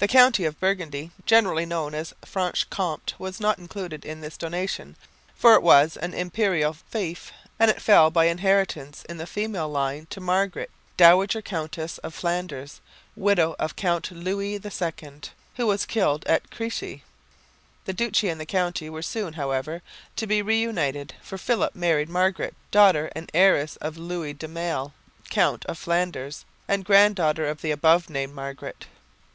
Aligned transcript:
The 0.00 0.06
county 0.06 0.44
of 0.44 0.60
Burgundy, 0.60 1.12
generally 1.24 1.64
known 1.64 1.94
as 1.94 2.12
Franche 2.26 2.66
Comté, 2.68 3.14
was 3.18 3.40
not 3.40 3.58
included 3.58 4.04
in 4.04 4.20
this 4.20 4.36
donation, 4.36 4.96
for 5.34 5.54
it 5.54 5.62
was 5.62 5.96
an 5.96 6.12
imperial 6.12 6.74
fief; 6.74 7.32
and 7.58 7.70
it 7.70 7.80
fell 7.80 8.10
by 8.10 8.26
inheritance 8.26 9.02
in 9.08 9.16
the 9.16 9.26
female 9.26 9.70
line 9.70 10.08
to 10.10 10.20
Margaret, 10.20 10.70
dowager 10.98 11.40
Countess 11.40 11.96
of 11.96 12.12
Flanders, 12.12 12.82
widow 13.16 13.56
of 13.58 13.76
Count 13.76 14.10
Louis 14.10 14.56
II, 14.62 15.12
who 15.54 15.66
was 15.66 15.86
killed 15.86 16.26
at 16.26 16.50
Crécy. 16.50 17.00
The 17.86 17.94
duchy 17.94 18.28
and 18.28 18.38
the 18.38 18.44
county 18.44 18.90
were 18.90 19.00
soon, 19.00 19.32
however, 19.32 19.80
to 20.16 20.26
be 20.26 20.42
re 20.42 20.60
united, 20.60 21.14
for 21.22 21.38
Philip 21.38 21.74
married 21.74 22.10
Margaret, 22.10 22.54
daughter 22.70 23.10
and 23.16 23.30
heiress 23.32 23.76
of 23.76 23.96
Louis 23.96 24.34
de 24.34 24.48
Male, 24.48 24.92
Count 25.30 25.64
of 25.64 25.78
Flanders, 25.78 26.44
and 26.68 26.84
granddaughter 26.84 27.46
of 27.46 27.62
the 27.62 27.70
above 27.70 28.10
named 28.10 28.34
Margaret. 28.34 28.84